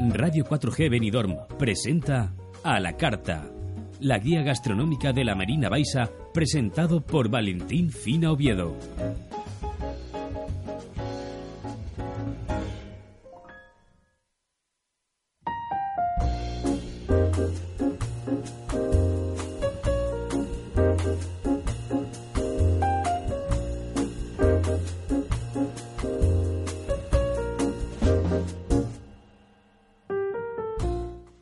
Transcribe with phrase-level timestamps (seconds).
[0.00, 3.50] Radio 4G Benidorm presenta A la Carta,
[3.98, 8.76] la guía gastronómica de la Marina Baixa, presentado por Valentín Fina Oviedo.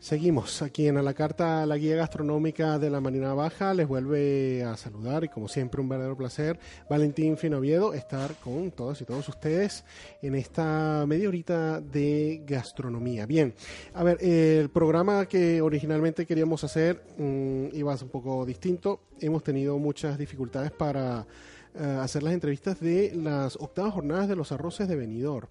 [0.06, 3.74] Seguimos aquí en A la Carta, la guía gastronómica de la Marina Baja.
[3.74, 9.00] Les vuelve a saludar y como siempre un verdadero placer, Valentín Finoviedo, estar con todos
[9.00, 9.84] y todos ustedes
[10.22, 13.26] en esta media horita de gastronomía.
[13.26, 13.52] Bien,
[13.94, 19.00] a ver, el programa que originalmente queríamos hacer mm, iba a ser un poco distinto.
[19.18, 21.26] Hemos tenido muchas dificultades para
[21.78, 25.48] eh, hacer las entrevistas de las octavas jornadas de los arroces de Benidorm.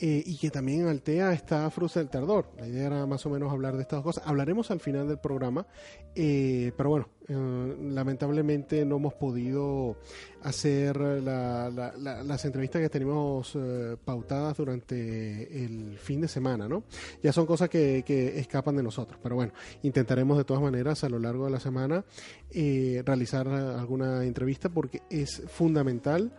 [0.00, 2.46] Eh, y que también en Altea está Fruta del Tardor.
[2.56, 4.24] La idea era más o menos hablar de estas cosas.
[4.24, 5.66] Hablaremos al final del programa,
[6.14, 9.96] eh, pero bueno, eh, lamentablemente no hemos podido
[10.42, 13.58] hacer las entrevistas que tenemos
[14.04, 16.84] pautadas durante el fin de semana, ¿no?
[17.20, 21.08] Ya son cosas que, que, escapan de nosotros, pero bueno, intentaremos de todas maneras a
[21.08, 22.04] lo largo de la semana
[22.52, 26.32] realizar alguna entrevista porque es fundamental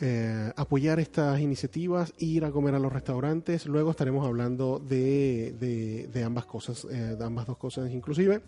[0.00, 3.66] eh, apoyar estas iniciativas, ir a comer a los restaurantes.
[3.66, 8.40] Luego estaremos hablando de, de, ambas cosas, eh, de ambas dos cosas inclusive.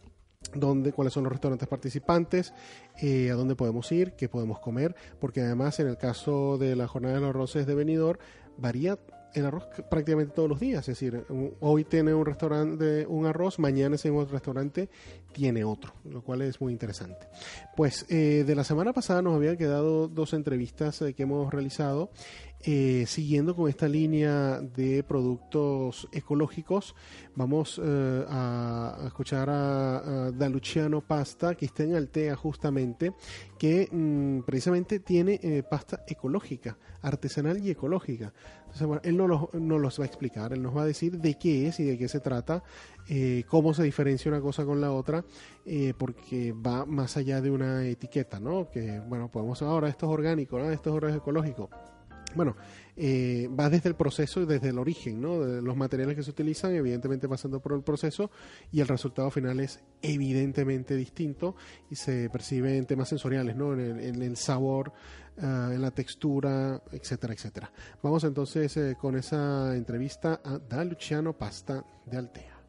[0.55, 2.53] Dónde, cuáles son los restaurantes participantes,
[3.01, 6.89] eh, a dónde podemos ir, qué podemos comer, porque además en el caso de la
[6.89, 8.19] jornada de los arroces de Benidorm
[8.59, 8.99] varía
[9.35, 10.81] el arroz prácticamente todos los días.
[10.89, 11.25] Es decir,
[11.61, 14.89] hoy tiene un restaurante un arroz, mañana ese mismo restaurante
[15.33, 17.29] tiene otro, lo cual es muy interesante.
[17.77, 22.11] Pues eh, de la semana pasada nos habían quedado dos entrevistas eh, que hemos realizado
[22.65, 26.95] eh, siguiendo con esta línea de productos ecológicos,
[27.35, 33.15] vamos eh, a, escuchar a, Daluciano Pasta, que está en Altea justamente,
[33.63, 38.33] que mm, precisamente tiene eh, pasta ecológica, artesanal y ecológica.
[39.05, 41.69] él no nos, no los va a explicar, él nos va a decir de qué
[41.69, 42.65] es y de qué se trata,
[43.47, 45.25] cómo se diferencia una cosa con la otra,
[45.97, 48.69] porque va más allá de una etiqueta, ¿no?
[48.69, 50.69] Que, bueno, podemos ahora esto es orgánico, ¿no?
[50.69, 51.71] Esto es ecológico
[52.35, 52.57] bueno,
[52.97, 55.39] eh, va desde el proceso y desde el origen, ¿no?
[55.39, 58.31] Los materiales que se utilizan, evidentemente pasando por el proceso
[58.71, 61.57] y el resultado final es evidentemente distinto
[61.91, 63.73] y se percibe en temas sensoriales, ¿no?
[63.73, 64.93] En el, sabor,
[65.39, 67.73] ah, en la textura, etcétera, etcétera.
[68.03, 72.63] Vamos entonces eh, con esa entrevista a Da Luciano Pasta de Altea.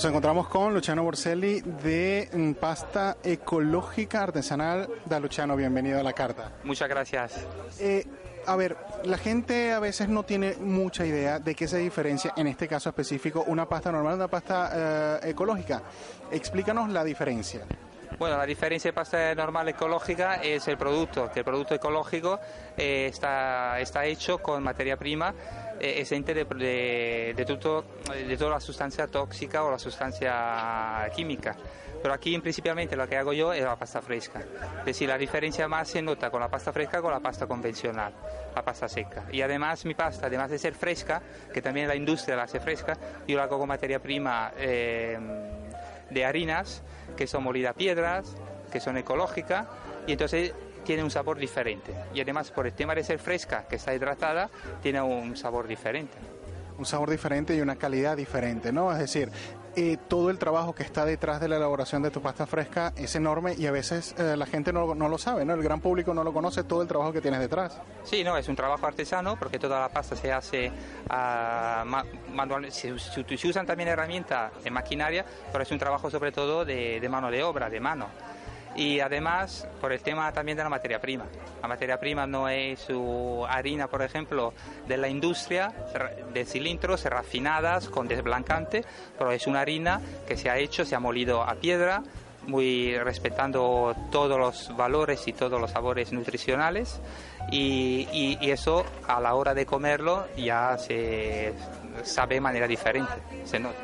[0.00, 4.88] Nos encontramos con Luciano Borselli de mm, Pasta Ecológica Artesanal.
[5.04, 6.52] Da Luciano, bienvenido a la carta.
[6.64, 7.46] Muchas gracias.
[7.78, 8.06] Eh,
[8.46, 12.46] a ver, la gente a veces no tiene mucha idea de qué se diferencia, en
[12.46, 15.82] este caso específico, una pasta normal de una pasta eh, ecológica.
[16.30, 17.66] Explícanos la diferencia.
[18.18, 22.40] Bueno, la diferencia de pasta normal ecológica es el producto, que el producto ecológico
[22.74, 25.34] eh, está, está hecho con materia prima
[25.80, 31.56] exente de, de, de, de toda la sustancia tóxica o la sustancia química.
[32.02, 34.40] Pero aquí principalmente lo que hago yo es la pasta fresca.
[34.80, 38.14] Es decir, la diferencia más se nota con la pasta fresca con la pasta convencional,
[38.54, 39.26] la pasta seca.
[39.30, 41.20] Y además mi pasta, además de ser fresca,
[41.52, 45.18] que también la industria la hace fresca, yo la hago con materia prima eh,
[46.08, 46.82] de harinas
[47.16, 48.34] que son molidas piedras,
[48.72, 49.66] que son ecológicas,
[50.06, 50.54] y entonces
[50.90, 51.94] tiene un sabor diferente.
[52.12, 54.50] Y además, por el tema de ser fresca, que está hidratada,
[54.82, 56.18] tiene un sabor diferente.
[56.78, 58.90] Un sabor diferente y una calidad diferente, ¿no?
[58.90, 59.30] Es decir,
[59.76, 63.14] eh, todo el trabajo que está detrás de la elaboración de tu pasta fresca es
[63.14, 65.54] enorme y a veces eh, la gente no, no, lo sabe, ¿no?
[65.54, 67.80] El gran público no lo conoce, todo el trabajo que tienes detrás.
[68.02, 70.72] Sí, no, es un trabajo artesano porque toda la pasta se hace
[71.08, 76.64] uh, manual, se, se, usan también herramientas de maquinaria, pero es un trabajo sobre todo
[76.64, 78.08] de, de mano de obra, de mano
[78.76, 81.26] y además por el tema también de la materia prima.
[81.60, 84.54] La materia prima no es su harina, por ejemplo,
[84.86, 85.72] de la industria
[86.32, 88.84] de cilindros refinadas con desblancante,
[89.18, 92.02] pero es una harina que se ha hecho, se ha molido a piedra
[92.46, 97.00] muy respetando todos los valores y todos los sabores nutricionales
[97.50, 98.08] y,
[98.40, 101.52] y, eso a la hora de comerlo ya se
[102.02, 103.12] sabe de manera diferente,
[103.44, 103.78] se nota.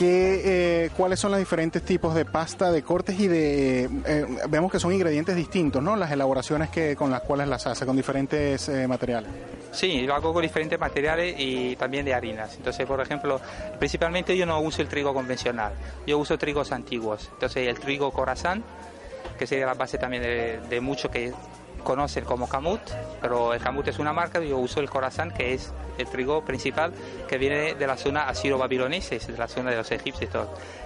[0.00, 3.84] ¿Qué, eh, ¿Cuáles son los diferentes tipos de pasta, de cortes y de...
[3.84, 5.94] Eh, vemos que son ingredientes distintos, ¿no?
[5.94, 9.30] Las elaboraciones que, con las cuales las hace, con diferentes eh, materiales.
[9.72, 12.56] Sí, lo hago con diferentes materiales y también de harinas.
[12.56, 13.42] Entonces, por ejemplo,
[13.78, 15.74] principalmente yo no uso el trigo convencional,
[16.06, 17.28] yo uso trigos antiguos.
[17.34, 18.64] Entonces, el trigo corazán,
[19.38, 21.34] que sería la base también de mucho que
[21.82, 22.80] conocen como Camut,
[23.20, 26.92] pero el Camut es una marca, yo uso el Corazán, que es el trigo principal
[27.28, 30.30] que viene de la zona asiro-babilonesa, de la zona de los egipcios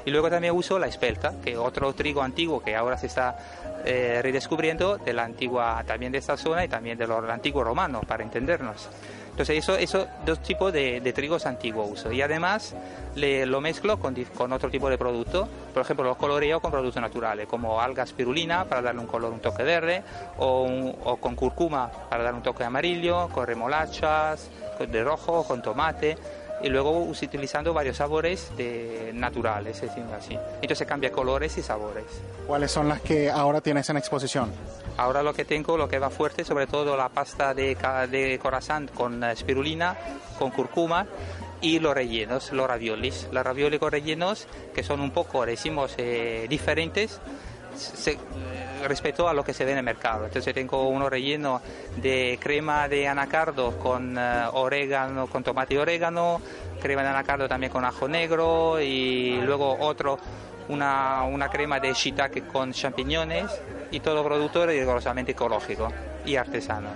[0.04, 3.36] y luego también uso la espelta, que es otro trigo antiguo que ahora se está
[3.84, 8.00] eh, redescubriendo de la antigua, también de esta zona y también de lo antiguo romano,
[8.06, 8.88] para entendernos.
[9.34, 12.12] Entonces, eso, eso dos tipos de, trigos antiguos uso.
[12.12, 12.76] Y además
[13.16, 15.48] le, lo mezclo con, con, otro tipo de producto.
[15.72, 19.40] Por ejemplo, los coloreo con productos naturales, como algas spirulina para darle un color, un
[19.40, 20.04] toque verde,
[20.38, 20.68] o,
[21.02, 26.16] o con curcuma para dar un toque amarillo, con remolachas, de rojo, con tomate
[26.64, 30.38] y luego utilizando varios sabores de naturales, es decir, así.
[30.62, 32.06] Entonces cambia colores y sabores.
[32.46, 34.50] ¿Cuáles son las que ahora tienes en exposición?
[34.96, 37.76] Ahora lo que tengo, lo que va fuerte, sobre todo la pasta de,
[38.10, 39.94] de corazón con espirulina,
[40.38, 41.06] con curcuma
[41.60, 43.28] y los rellenos, los raviolis.
[43.30, 47.20] Los raviolis con rellenos que son un poco, decimos, eh, diferentes
[47.74, 48.18] se,
[48.86, 50.26] respecto a lo que se ve en el mercado.
[50.26, 51.60] Entonces tengo uno relleno
[51.96, 56.40] de crema de anacardo con uh, orégano, con tomate y orégano,
[56.80, 60.18] crema de anacardo también con ajo negro y luego otro
[60.68, 63.50] una, crema de shiitake con champiñones
[63.90, 65.88] y todo producto rigurosamente ecológico
[66.24, 66.92] y artesanos.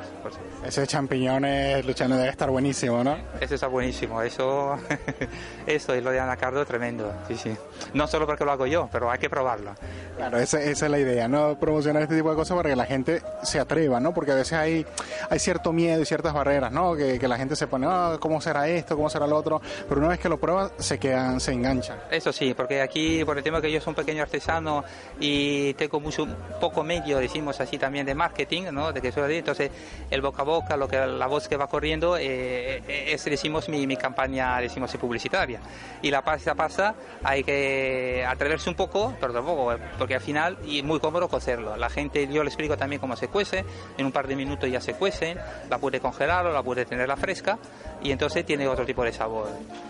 [0.64, 3.16] Ese champiñones, Luciano, debe estar buenísimo, ¿no?
[3.40, 4.76] Eso está buenísimo, eso,
[5.66, 7.56] eso es lo de anacardo tremendo, sí, sí.
[7.94, 9.74] No solo porque lo hago yo, pero hay que probarlo.
[10.16, 11.58] Claro, esa, esa, es la idea, ¿no?
[11.58, 14.12] Promocionar este tipo de cosas para que la gente se atreva, ¿no?
[14.12, 14.84] Porque a veces hay,
[15.30, 16.96] hay cierto miedo y ciertas barreras, ¿no?
[16.96, 18.96] Que, que la gente se pone, oh, ¿cómo será esto?
[18.96, 19.60] ¿Cómo será lo otro?
[19.88, 21.98] Pero una vez que lo prueba, se quedan, se enganchan.
[22.10, 24.84] Eso sí, porque aquí, por el tema que yo soy un pequeño artesano
[25.20, 26.26] y tengo mucho,
[26.60, 28.92] poco medio, decimos así también, de marketing, ¿no?
[28.92, 29.70] De que entonces
[30.10, 33.68] el boca a boca, lo que la voz que va corriendo, eh, eh, es, decimos,
[33.68, 35.60] mi, mi, campaña, decimos, publicitaria.
[36.02, 40.82] Y la pasa pasa, hay que atreverse un poco, pero tampoco, porque al final, y
[40.82, 41.76] muy cómodo cocerlo.
[41.76, 43.64] La gente, yo le explico también cómo se cuece,
[43.96, 45.36] en un par de minutos ya se cuece,
[45.68, 47.58] la puede congelar o la puede tenerla fresca,
[48.02, 49.48] y entonces tiene otro tipo de sabor.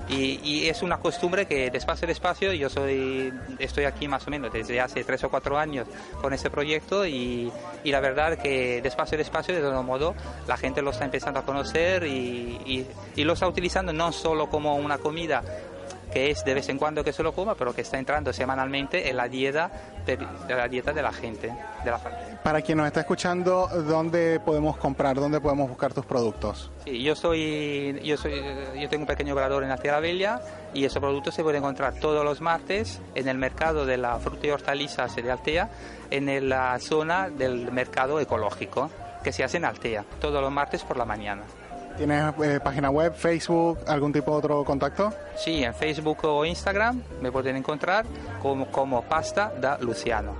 [0.08, 4.52] Y, y es una costumbre que despacio despacio, yo soy, estoy aquí más o menos
[4.52, 5.86] desde hace tres o cuatro años
[6.20, 7.52] con ese proyecto y,
[7.84, 10.14] y la verdad que despacio despacio de todo modo
[10.46, 14.76] la gente lo está empezando a conocer y, y, lo está utilizando no solo como
[14.76, 15.42] una comida
[16.12, 19.08] que es de vez en cuando que se lo coma, pero que está entrando semanalmente
[19.08, 19.70] en la dieta
[20.06, 20.18] de,
[20.48, 21.48] la dieta de la gente,
[21.84, 21.98] de la
[22.42, 26.70] Para quien nos está escuchando, ¿dónde podemos comprar, dónde podemos buscar tus productos?
[26.84, 28.42] Sí, yo soy, yo soy,
[28.80, 30.40] yo tengo un pequeño obrador en la Tierra Bella
[30.74, 34.46] y esos productos se pueden encontrar todos los martes en el mercado de la fruta
[34.46, 35.68] y hortalizas de Altea,
[36.10, 38.90] en la zona del mercado ecológico
[39.22, 41.42] que se hace en Altea, todos los martes por la mañana.
[41.98, 45.12] ¿Tienes eh, página web, Facebook, algún tipo de otro contacto?
[45.36, 48.06] Sí, en Facebook o Instagram me pueden encontrar
[48.40, 50.36] como, como Pasta da Luciano.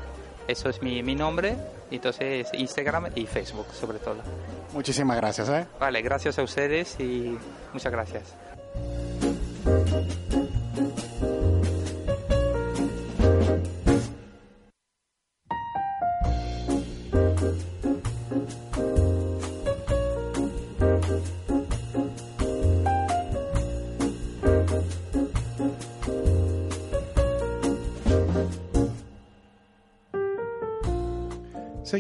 [0.47, 1.57] Eso es mi, mi nombre,
[1.91, 4.19] entonces Instagram y Facebook sobre todo.
[4.73, 5.49] Muchísimas gracias.
[5.49, 5.67] ¿eh?
[5.81, 7.37] Vale, gracias a ustedes y
[7.73, 8.35] muchas gracias.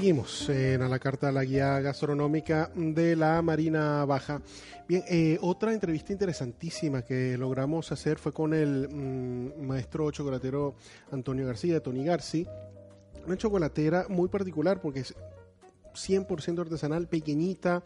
[0.08, 4.40] Seguimos en a la carta la guía gastronómica de la Marina Baja.
[4.88, 10.76] Bien, eh, otra entrevista interesantísima que logramos hacer fue con el mm, maestro chocolatero
[11.10, 12.46] Antonio García, Tony Garci.
[13.26, 15.14] Una chocolatera muy particular porque es
[15.92, 17.84] 100% artesanal, pequeñita,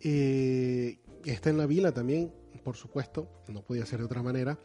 [0.00, 0.96] eh,
[1.26, 2.32] está en la vila también,
[2.68, 4.58] por supuesto, no podía ser de otra manera,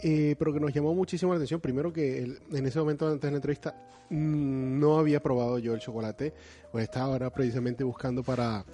[0.00, 1.60] eh, pero que nos llamó muchísimo la atención.
[1.60, 3.74] Primero que en ese momento antes de la entrevista
[4.10, 6.32] mm, no había probado yo el chocolate,
[6.70, 8.64] pues estaba ahora precisamente buscando para,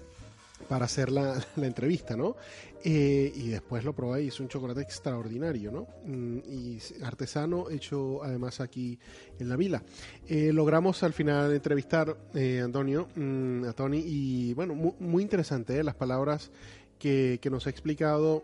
[0.68, 2.36] para hacer la, entrevista, ¿no?
[2.84, 5.86] Eh, y después lo probé y es un chocolate extraordinario, ¿no?
[6.04, 8.98] Mm, y artesano hecho además aquí
[9.38, 9.82] en la vila.
[10.28, 12.14] Eh, logramos al final entrevistar
[12.62, 16.50] Antonio, mm, a Tony, y bueno, muy, interesante las palabras
[16.98, 18.42] que nos ha explicado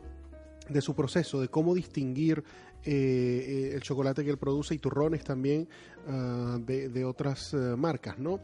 [0.71, 2.43] de su proceso, de cómo distinguir
[2.85, 5.69] eh, el chocolate que él produce y turrones también
[6.09, 8.41] ah, de, otras marcas, ¿no?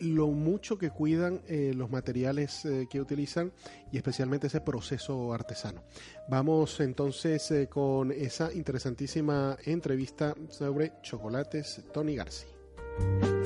[0.00, 3.52] lo mucho que cuidan los materiales que utilizan
[3.92, 5.84] y especialmente ese proceso artesano.
[6.28, 13.37] Vamos entonces con esa interesantísima entrevista sobre chocolates Tony Garci.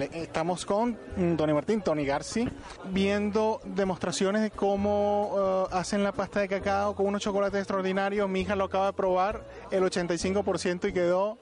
[0.00, 2.48] Vale, estamos con mm, Tony Martín, Tony Garci,
[2.86, 8.26] viendo demostraciones de cómo uh, hacen la pasta de cacao con unos chocolates extraordinarios.
[8.26, 11.36] Mi hija lo acaba de probar, el 85% y quedó...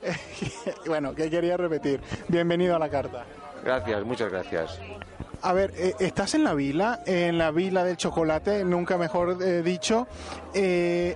[0.86, 2.00] bueno, que quería repetir.
[2.28, 3.26] Bienvenido a la carta.
[3.62, 4.80] Gracias, muchas gracias.
[5.42, 9.62] A ver, eh, estás en la vila, en la vila del chocolate, nunca mejor eh,
[9.62, 10.06] dicho.
[10.54, 11.14] Eh,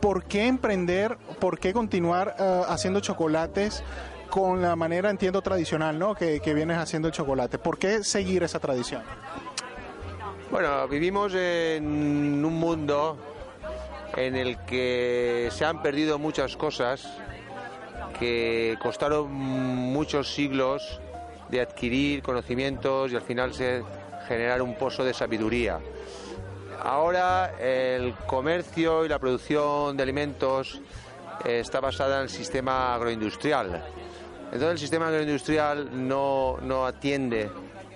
[0.00, 2.36] ¿Por qué emprender, por qué continuar
[2.68, 3.82] haciendo chocolates?
[4.30, 6.14] Con la manera, entiendo, tradicional, ¿no?
[6.14, 7.58] Que, vienes haciendo el chocolate.
[7.58, 9.02] ¿Por qué seguir esa tradición?
[10.50, 13.18] Bueno, vivimos en un mundo
[14.16, 17.06] en el que se han perdido muchas cosas
[18.18, 21.00] que costaron muchos siglos
[21.48, 23.82] de adquirir conocimientos y al final se
[24.26, 25.78] generar un pozo de sabiduría.
[26.82, 30.80] Ahora el comercio y la producción de alimentos
[31.44, 33.84] eh, está basada en el sistema agroindustrial
[34.46, 37.50] entonces el sistema agroindustrial no, no atiende,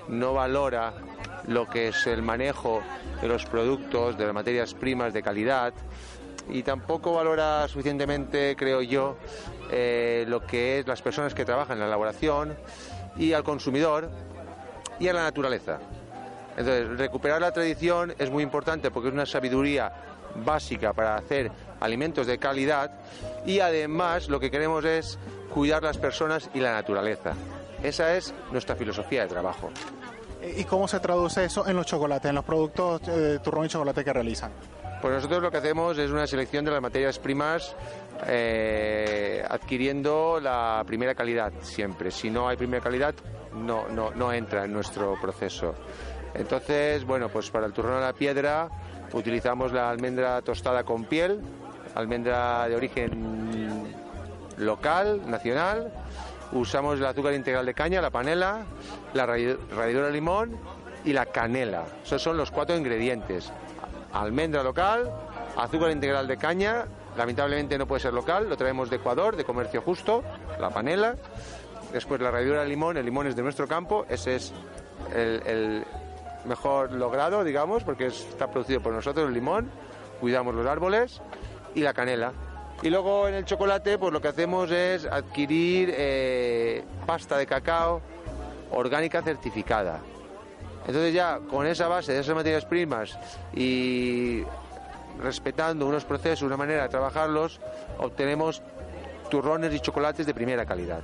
[0.08, 0.92] no valora
[1.46, 2.82] lo que es el manejo
[3.20, 5.72] de los productos, de las materias primas de calidad
[6.48, 9.16] y tampoco valora suficientemente, creo yo,
[9.70, 12.56] eh, lo que es las personas que trabajan en la elaboración
[13.16, 14.10] y al consumidor
[14.98, 15.78] y a la naturaleza.
[16.56, 19.92] Entonces, recuperar la tradición es muy importante porque es una sabiduría
[20.44, 22.92] básica para hacer alimentos de calidad
[23.44, 25.18] y además lo que queremos es
[25.52, 27.34] cuidar las personas y la naturaleza.
[27.82, 29.70] Esa es nuestra filosofía de trabajo.
[30.56, 33.68] ¿Y cómo se traduce eso en los chocolates, en los productos de eh, turrón y
[33.68, 34.52] chocolate que realizan?
[35.00, 37.74] Pues nosotros lo que hacemos es una selección de las materias primas
[38.26, 42.10] eh, adquiriendo la primera calidad siempre.
[42.10, 43.14] Si no hay primera calidad,
[43.54, 45.74] no, no, no entra en nuestro proceso.
[46.34, 48.68] Entonces, bueno, pues para el turrón a la piedra
[49.12, 51.40] utilizamos la almendra tostada con piel,
[51.94, 53.94] almendra de origen
[54.56, 55.92] local, nacional.
[56.52, 58.64] Usamos el azúcar integral de caña, la panela,
[59.14, 60.56] la ralladura de limón
[61.04, 61.84] y la canela.
[62.04, 63.52] Esos son los cuatro ingredientes.
[64.12, 65.10] Almendra local,
[65.56, 69.80] azúcar integral de caña, lamentablemente no puede ser local, lo traemos de Ecuador, de comercio
[69.82, 70.24] justo,
[70.58, 71.16] la panela.
[71.92, 74.52] Después la ralladura de limón, el limón es de nuestro campo, ese es
[75.14, 75.84] el,
[76.44, 79.70] mejor logrado, digamos, porque está producido por nosotros el limón,
[80.20, 81.20] cuidamos los árboles
[81.74, 82.32] y la canela.
[82.82, 88.00] Y luego en el chocolate, pues lo que hacemos es adquirir eh, pasta de cacao
[88.70, 90.00] orgánica certificada.
[90.86, 93.18] Entonces ya con esa base de esas materias primas
[93.54, 94.42] y
[95.20, 97.60] respetando unos procesos, una manera de trabajarlos,
[97.98, 98.62] obtenemos
[99.28, 101.02] turrones y chocolates de primera calidad.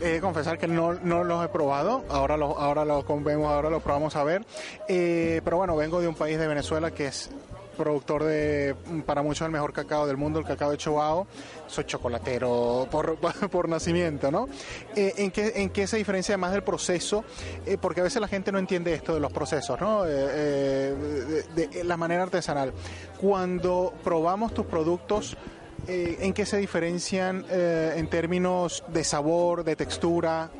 [0.00, 3.70] He de confesar que no, no los he probado, ahora los ahora lo vemos, ahora
[3.70, 4.44] los probamos a ver.
[4.88, 7.30] Eh, pero bueno, vengo de un país de Venezuela que es
[7.76, 8.74] productor de,
[9.06, 11.26] para muchos, el mejor cacao del mundo, el cacao de Chihuahua.
[11.66, 13.16] Soy chocolatero por,
[13.50, 14.48] por nacimiento, ¿no?
[14.94, 17.24] Eh, ¿en, qué, ¿En qué se diferencia más del proceso?
[17.66, 20.04] Eh, porque a veces la gente no entiende esto de los procesos, ¿no?
[20.06, 22.72] Eh, de, la manera artesanal.
[23.20, 25.36] Cuando probamos tus productos,
[25.86, 30.50] ¿en qué se diferencian en términos de sabor, de textura?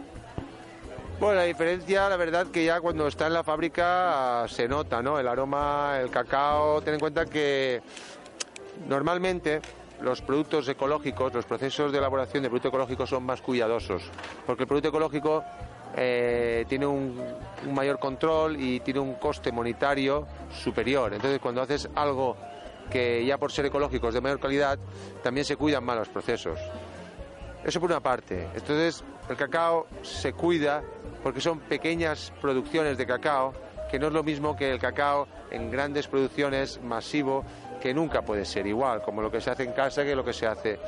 [1.23, 5.21] Bueno, la diferencia, la verdad, que ya cuando está en la fábrica se nota, ¿no?
[5.21, 6.83] El aroma, el cacao.
[6.83, 7.81] Ten en cuenta que
[8.89, 9.61] normalmente
[10.01, 14.03] los productos ecológicos, los procesos de elaboración de producto ecológico son más cuidadosos,
[14.45, 15.45] porque el producto ecológico
[15.97, 17.23] eh, tiene un,
[17.73, 21.15] mayor control y tiene un coste monetario superior.
[21.15, 22.37] Entonces, cuando haces algo
[22.91, 24.77] que ya por ser ecológico es de mayor calidad,
[25.23, 26.59] también se cuidan más los procesos.
[27.65, 28.49] Eso por una parte.
[28.55, 30.83] Entonces, el cacao se cuida
[31.23, 33.55] porque son pequeñas producciones de cacao,
[33.91, 37.45] que no es lo mismo que el cacao en grandes producciones masivo,
[37.81, 40.33] que nunca puede ser igual, como lo que se hace en casa que lo que
[40.33, 40.79] se hace.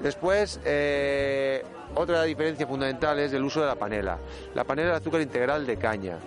[0.00, 1.62] Después, eh,
[1.94, 4.18] otra diferencia fundamental es el uso de la panela.
[4.54, 6.18] La panela es azúcar integral de caña.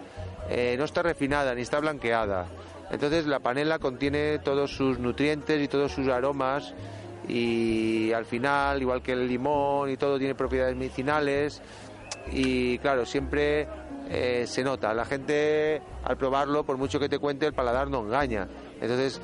[0.49, 2.45] Eh, no está refinada ni está blanqueada.
[2.89, 6.73] Entonces la panela contiene todos sus nutrientes y todos sus aromas
[7.27, 11.61] y al final, igual que el limón y todo, tiene propiedades medicinales
[12.31, 13.67] y claro, siempre
[14.09, 14.93] eh, se nota.
[14.93, 18.47] La gente al probarlo, por mucho que te cuente, el paladar no engaña.
[18.79, 19.19] Entonces,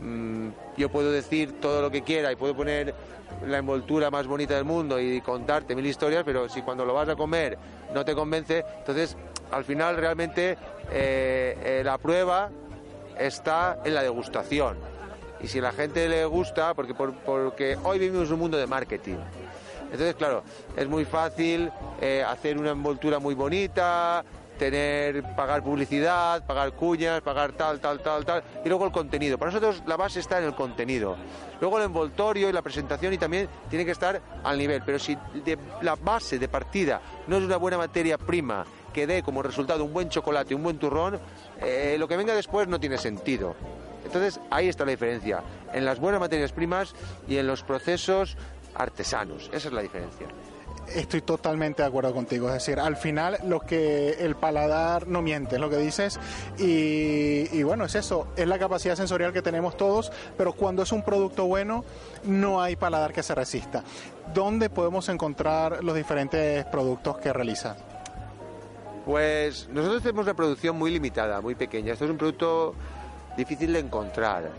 [0.00, 2.94] mm, yo puedo decir todo lo que quiera y puedo poner
[3.46, 7.08] la envoltura más bonita del mundo y contarte mil historias, pero si cuando lo vas
[7.08, 7.58] a comer
[7.94, 9.16] no te convence, entonces
[9.50, 10.56] al final realmente
[10.90, 12.50] eh, eh, la prueba
[13.18, 14.91] está en la degustación.
[15.42, 19.16] Y si a la gente le gusta, porque, hoy vivimos un mundo de marketing.
[19.84, 20.42] Entonces, claro,
[20.76, 21.70] es muy fácil
[22.00, 24.24] eh, hacer una envoltura muy bonita,
[24.58, 29.36] tener, pagar publicidad, pagar cuñas, pagar tal, tal, tal, tal, y luego el contenido.
[29.36, 31.16] Para nosotros la base está en el contenido.
[31.60, 34.82] Luego el envoltorio y la presentación y también tiene que estar al nivel.
[34.86, 35.18] Pero si
[35.80, 39.92] la base de partida no es una buena materia prima que dé como resultado un
[39.92, 41.18] buen chocolate, un buen turrón,
[41.60, 43.56] eh, lo que venga después no tiene sentido.
[44.04, 45.42] Entonces ahí está la diferencia,
[45.72, 46.94] en las buenas materias primas
[47.28, 48.36] y en los procesos
[48.74, 49.50] artesanos.
[49.52, 50.26] Esa es la diferencia.
[50.88, 52.48] Estoy totalmente de acuerdo contigo.
[52.48, 56.18] Es decir, al final lo que el paladar no miente, es lo que dices.
[56.58, 61.02] Y, bueno, es eso, es la capacidad sensorial que tenemos todos, pero cuando es un
[61.02, 61.84] producto bueno,
[62.24, 63.84] no hay paladar que se resista.
[64.34, 67.78] ¿Dónde podemos encontrar los diferentes productos que realizas?
[69.06, 71.92] Pues nosotros tenemos una producción muy limitada, muy pequeña.
[71.92, 72.74] Esto es un producto
[73.36, 74.50] difícil de encontrar.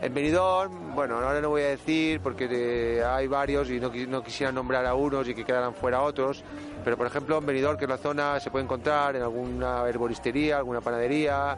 [0.00, 4.22] En Benidorm, bueno, ahora no voy a decir porque eh, hay varios y no, no,
[4.22, 6.42] quisiera nombrar a unos y que quedaran fuera otros,
[6.82, 10.56] pero por ejemplo en Benidorm, que es la zona, se puede encontrar en alguna herboristería,
[10.56, 11.56] alguna panadería,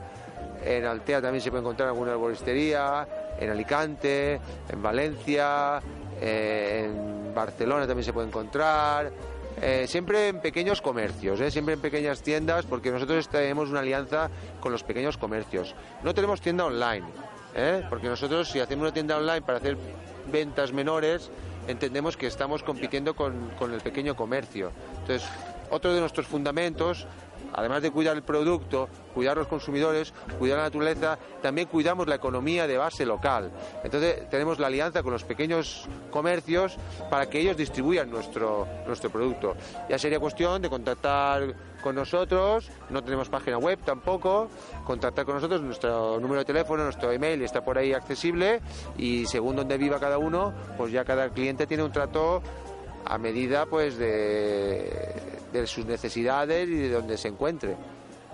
[0.62, 3.08] en Altea también se puede encontrar en alguna herboristería,
[3.38, 5.80] en Alicante, en Valencia,
[6.20, 9.10] eh, en Barcelona también se puede encontrar,
[9.60, 14.30] eh, siempre en pequeños comercios, siempre en pequeñas tiendas, porque nosotros tenemos una alianza
[14.60, 15.74] con los pequeños comercios.
[16.02, 17.06] No tenemos tienda online,
[17.54, 17.84] ¿eh?
[17.88, 19.76] porque nosotros si hacemos una tienda online para hacer
[20.30, 21.30] ventas menores,
[21.68, 24.72] entendemos que estamos compitiendo con, con el pequeño comercio.
[25.00, 25.28] Entonces,
[25.70, 27.06] otro de nuestros fundamentos
[27.54, 32.66] además de cuidar el producto, cuidar los consumidores, cuidar la naturaleza, también cuidamos la economía
[32.66, 33.50] de base local.
[33.82, 36.76] Entonces tenemos la alianza con los pequeños comercios
[37.10, 39.56] para que ellos distribuyan nuestro, nuestro producto.
[39.88, 44.48] Ya sería cuestión de contactar con nosotros, no tenemos página web tampoco,
[44.84, 48.62] contactar con nosotros, nuestro número de teléfono, nuestro email está por ahí accesible
[48.96, 52.42] y según donde viva cada uno, pues ya cada cliente tiene un trato
[53.04, 57.76] a medida pues de de sus necesidades y de donde se encuentre.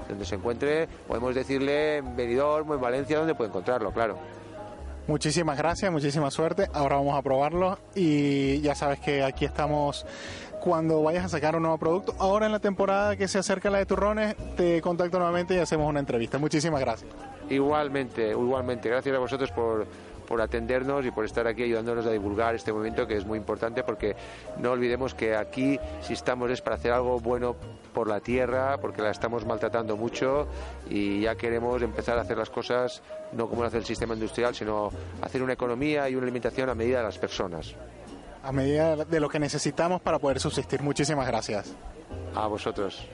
[0.08, 4.18] Donde se encuentre, podemos decirle en Benidorm o en Valencia donde puede encontrarlo, claro.
[5.06, 6.68] Muchísimas gracias, muchísima suerte.
[6.72, 10.06] Ahora vamos a probarlo y ya sabes que aquí estamos
[10.60, 12.14] cuando vayas a sacar un nuevo producto.
[12.18, 15.88] Ahora en la temporada que se acerca la de turrones, te contacto nuevamente y hacemos
[15.88, 16.38] una entrevista.
[16.38, 17.10] Muchísimas gracias.
[17.48, 18.88] Igualmente, igualmente.
[18.88, 19.86] Gracias a vosotros por
[20.30, 23.82] por atendernos y por estar aquí ayudándonos a divulgar este movimiento que es muy importante
[23.82, 24.14] porque
[24.58, 27.56] no olvidemos que aquí si estamos es para hacer algo bueno
[27.92, 30.46] por la tierra, porque la estamos maltratando mucho
[30.88, 34.54] y ya queremos empezar a hacer las cosas no como lo hace el sistema industrial,
[34.54, 37.74] sino hacer una economía y una alimentación a medida de las personas.
[38.44, 40.80] A medida de lo que necesitamos para poder subsistir.
[40.80, 41.74] Muchísimas gracias.
[42.36, 43.04] A vosotros.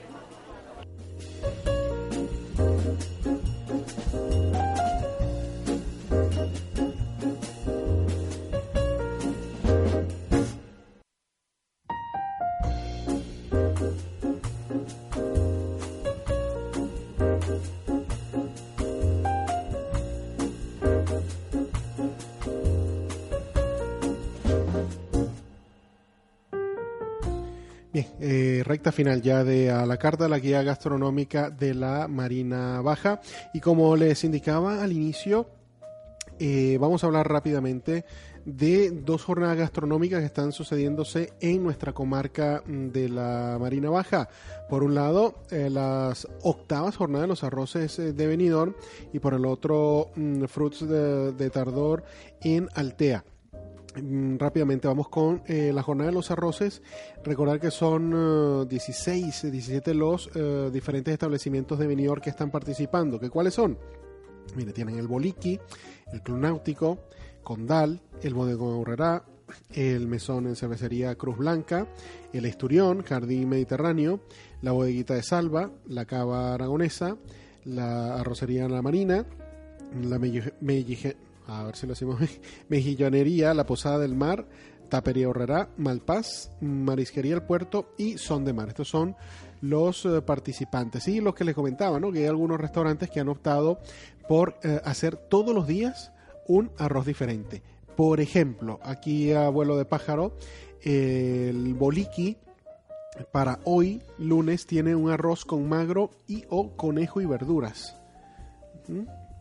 [28.87, 33.19] Recta final ya de a la carta, la guía gastronómica de la Marina Baja.
[33.53, 35.49] Y como les indicaba al inicio,
[36.39, 38.05] eh, vamos a hablar rápidamente
[38.45, 44.29] de dos jornadas gastronómicas que están sucediéndose en nuestra comarca mm, de la Marina Baja.
[44.69, 48.73] Por un lado, eh, las octavas jornadas de los arroces de Benidorm
[49.11, 52.05] y por el otro, mm, Fruits de, Tardor
[52.39, 53.25] en Mm,
[54.37, 56.81] rápidamente vamos con eh, la jornada de los arroces.
[57.23, 63.19] Recordar que son 16, eh, 17 los eh, diferentes establecimientos de Benidorm que están participando.
[63.19, 63.77] ¿Que ¿Cuáles son?
[64.55, 65.59] Mire, tienen el Boliqui,
[66.13, 66.99] el Club Náutico,
[67.43, 69.23] Condal, el Bodegón Aurrera,
[69.73, 71.87] el Mesón en Cervecería Cruz Blanca,
[72.33, 74.21] el Esturión, Jardín Mediterráneo,
[74.61, 77.17] la Bodeguita de Salva, la Cava Aragonesa,
[77.65, 79.25] la Arrocería La Marina,
[80.01, 80.17] la
[81.47, 82.19] a ver si lo hacemos,
[82.69, 84.45] Mejillonería, La Posada del Mar,
[84.89, 88.69] Tapería Horrera, Malpaz, Marisquería El Puerto y Son de Mar.
[88.69, 89.15] Estos son
[89.61, 91.07] los eh, participantes.
[91.07, 92.11] Y los que les comentaba, ¿no?
[92.11, 93.79] Que hay algunos restaurantes que han optado
[94.27, 96.11] por eh, hacer todos los días
[96.47, 97.61] un arroz diferente.
[97.95, 100.33] Por ejemplo, aquí a vuelo de pájaro,
[100.83, 102.37] el boliqui
[103.31, 107.95] para hoy, lunes, tiene un arroz con magro y o conejo y verduras.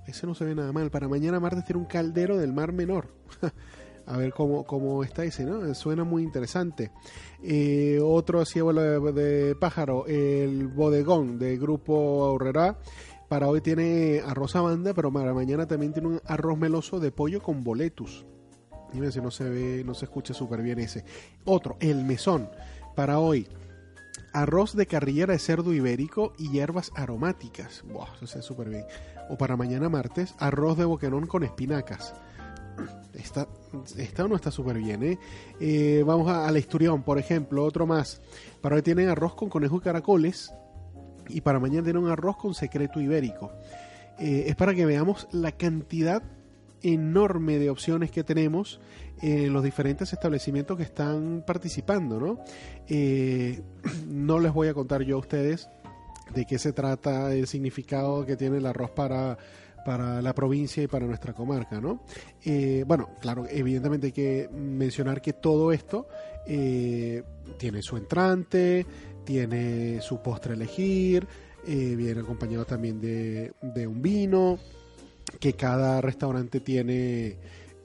[0.07, 0.91] Ese no se ve nada mal.
[0.91, 3.09] Para mañana martes tiene un caldero del mar menor.
[4.07, 5.75] A ver cómo, cómo está ese, ¿no?
[5.75, 6.93] Suena muy interesante.
[7.43, 12.79] Eh, otro así de, pájaro, el bodegón de Grupo Aurrera.
[13.29, 17.11] Para hoy tiene arroz a banda, pero para mañana también tiene un arroz meloso de
[17.11, 18.25] pollo con boletus.
[18.93, 21.05] Dime si no se ve, no se escucha súper bien ese.
[21.45, 22.49] Otro, el mesón.
[22.95, 23.49] Para hoy,
[24.33, 27.83] arroz de carrillera de cerdo ibérico y hierbas aromáticas.
[27.85, 28.85] Buah, eso se súper bien.
[29.29, 32.15] O para mañana martes, arroz de boquerón con espinacas.
[33.15, 33.49] Está,
[33.97, 35.19] está o no está súper bien, ¿eh?
[35.59, 36.05] ¿eh?
[36.07, 38.21] Vamos a, al esturión, por ejemplo, otro más.
[38.61, 40.53] Para hoy tienen arroz con conejo y caracoles.
[41.29, 43.53] Y para mañana tienen un arroz con secreto ibérico.
[44.19, 46.23] Eh, es para que veamos la cantidad
[46.83, 48.81] enorme de opciones que tenemos
[49.23, 52.39] en los diferentes establecimientos que están participando, ¿no?
[52.87, 53.63] Eh,
[54.07, 55.69] no les voy a contar yo a ustedes
[56.35, 59.39] de qué se trata el significado que tiene el arroz para
[59.85, 62.03] para la provincia y para nuestra comarca, ¿no?
[62.45, 66.09] Eh, bueno, claro, evidentemente hay que mencionar que todo esto
[66.45, 67.23] eh,
[67.57, 68.85] tiene su entrante,
[69.25, 71.29] tiene su postre elegir,
[71.65, 74.59] viene acompañado también de, de un vino,
[75.39, 77.37] que cada restaurante tiene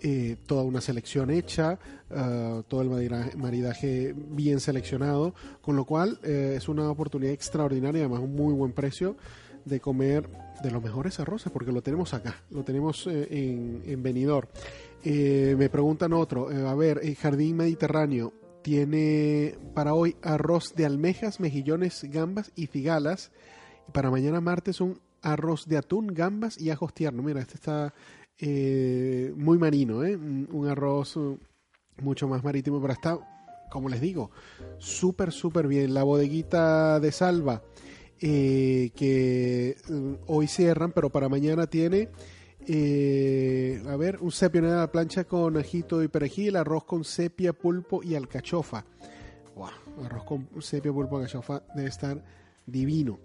[0.03, 1.77] eh, toda una selección hecha,
[2.09, 2.89] uh, todo el
[3.37, 8.71] maridaje, bien seleccionado, con lo cual eh, es una oportunidad extraordinaria, además un muy buen
[8.71, 9.15] precio
[9.65, 10.27] de comer
[10.63, 16.13] de los mejores arroces, porque lo tenemos acá, lo tenemos eh, en, en me preguntan
[16.13, 22.67] otro, a ver, el Jardín Mediterráneo tiene para hoy arroz de almejas, mejillones, gambas y
[22.67, 23.31] cigalas.
[23.87, 27.25] Y para mañana martes un arroz de atún, gambas y ajos tiernos.
[27.25, 27.93] Mira, este está
[28.43, 30.15] eh, muy marino, ¿eh?
[30.15, 31.37] un arroz uh,
[32.01, 33.19] mucho más marítimo, pero está,
[33.69, 34.31] como les digo,
[34.79, 35.93] súper, súper bien.
[35.93, 37.61] La bodeguita de Salva,
[38.19, 42.09] eh, que uh, hoy cierran, pero para mañana tiene,
[43.87, 48.01] a ver, un sepia en la plancha con ajito y perejil, arroz con sepia, pulpo
[48.01, 48.85] y alcachofa.
[50.03, 52.23] Arroz con sepia, pulpo y alcachofa debe estar
[52.65, 53.19] divino.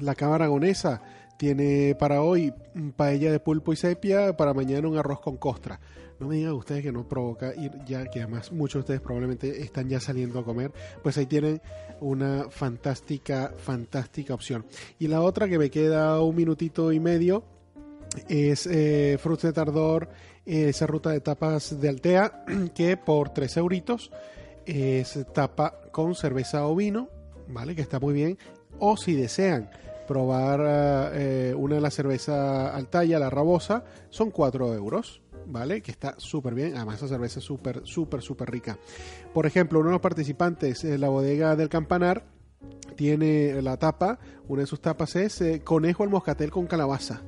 [0.00, 1.02] La cava aragonesa
[1.36, 2.52] tiene para hoy
[2.96, 5.80] paella de pulpo y sepia, para mañana un arroz con costra.
[6.20, 9.62] No me digan ustedes que no provoca ir ya, que además muchos de ustedes probablemente
[9.62, 11.60] están ya saliendo a comer, pues ahí tienen
[12.00, 14.64] una fantástica, fantástica opción.
[14.98, 17.44] Y la otra que me queda un minutito y medio
[18.28, 20.08] es eh, de Tardor,
[20.46, 22.44] esa ruta de tapas de Altea,
[22.74, 24.10] que por 3 euritos
[24.66, 27.08] es tapa con cerveza o vino,
[27.48, 27.74] ¿vale?
[27.74, 28.38] Que está muy bien.
[28.78, 29.70] O si desean
[30.06, 35.20] probar eh, una de las cervezas Altaya, la Rabosa, son 4 euros.
[35.46, 35.82] ¿Vale?
[35.82, 36.74] Que está súper bien.
[36.74, 38.78] Además, esa cerveza es súper, súper, súper rica.
[39.34, 42.24] Por ejemplo, uno de los participantes en la bodega del Campanar
[42.96, 44.18] tiene la tapa.
[44.48, 47.20] Una de sus tapas es eh, conejo al moscatel con calabaza.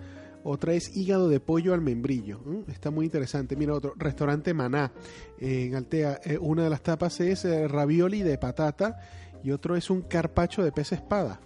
[0.45, 2.41] Otra es hígado de pollo al membrillo.
[2.69, 3.55] Está muy interesante.
[3.55, 4.93] Mira, otro, restaurante Maná
[5.39, 6.21] en Altea.
[6.25, 8.99] Eh, una de las tapas es ravioli de patata
[9.43, 11.41] y otro es un carpacho de pez espada.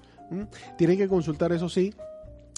[0.79, 1.93] Tienen que consultar, eso sí,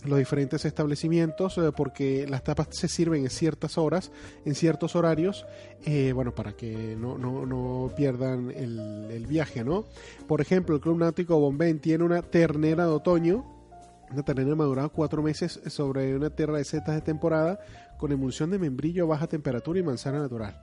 [0.05, 4.11] los diferentes establecimientos eh, porque las tapas se sirven en ciertas horas,
[4.45, 5.47] en ciertos horarios,
[5.85, 9.85] eh, bueno, para que no, no, no pierdan el, viaje, ¿no?
[10.27, 13.45] Por ejemplo, el Club Náutico Bombén tiene una ternera de otoño,
[14.11, 17.61] una ternera madurada cuatro meses sobre una tierra de setas de temporada
[17.99, 20.61] con emulsión de membrillo a baja temperatura y manzana natural.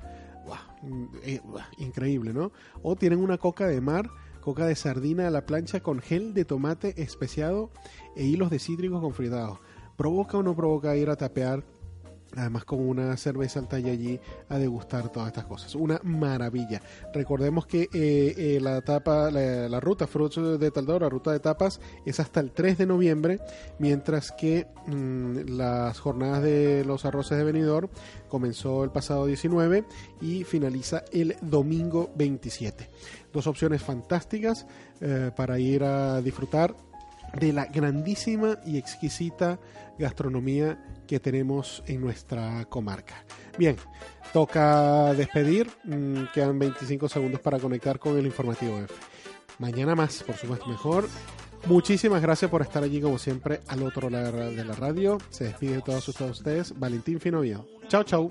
[0.82, 1.42] Mm, eh,
[1.80, 2.52] increíble, ¿no?
[2.82, 6.46] O tienen una coca de mar coca de sardina a la plancha con gel de
[6.46, 7.72] tomate especiado
[8.16, 9.60] e hilos de cítricos confritados.
[9.98, 11.64] ¿Provoca o no provoca ir a tapear
[12.36, 15.74] Además con una cerveza al talle allí a degustar todas estas cosas.
[15.74, 16.80] Una maravilla.
[17.12, 21.82] Recordemos que eh, eh, la tapa, la, ruta Frutos de Taldor, la ruta de tapas,
[22.06, 23.40] es hasta el 3 de noviembre,
[23.80, 27.90] mientras que mm, las jornadas de los arroces de venidor
[28.28, 29.86] comenzó el pasado 19
[30.22, 32.90] y finaliza el domingo 27.
[33.32, 34.66] Dos opciones fantásticas
[35.02, 36.76] eh, para ir a disfrutar
[37.40, 39.60] de la grandísima y exquisita
[39.98, 43.24] gastronomía que tenemos en nuestra comarca.
[43.58, 43.76] Bien,
[44.32, 48.94] toca despedir, mm, quedan 25 segundos para conectar con el informativo F.
[49.60, 51.08] Mañana más, por supuesto, mejor.
[51.66, 55.18] Muchísimas gracias por estar allí, como siempre, al otro lado de la radio.
[55.30, 57.68] Se despide de todos ustedes, Valentín Finovio.
[57.90, 58.30] Chao, chao.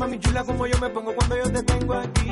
[0.00, 2.30] mami chula como yo me pongo cuando yo te tengo aquí.